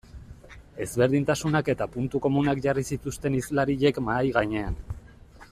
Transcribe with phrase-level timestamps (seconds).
[0.85, 4.83] Ezberdintasunak eta puntu komunak jarri zituzten hizlariek mahai gainean.